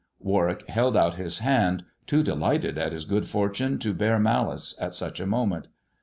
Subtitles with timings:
[0.19, 4.95] Warwick held out his hand, too delighted at his good fortune to bear malice at
[4.95, 5.67] such a moment.